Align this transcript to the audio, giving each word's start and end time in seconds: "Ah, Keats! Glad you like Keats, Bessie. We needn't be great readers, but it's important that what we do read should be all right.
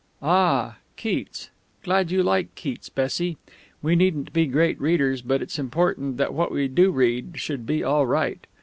"Ah, 0.23 0.77
Keats! 0.97 1.51
Glad 1.83 2.09
you 2.09 2.23
like 2.23 2.55
Keats, 2.55 2.89
Bessie. 2.89 3.37
We 3.83 3.95
needn't 3.95 4.33
be 4.33 4.47
great 4.47 4.81
readers, 4.81 5.21
but 5.21 5.43
it's 5.43 5.59
important 5.59 6.17
that 6.17 6.33
what 6.33 6.51
we 6.51 6.67
do 6.67 6.89
read 6.89 7.33
should 7.39 7.67
be 7.67 7.83
all 7.83 8.07
right. 8.07 8.47